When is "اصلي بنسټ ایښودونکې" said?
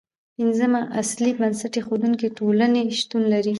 1.01-2.27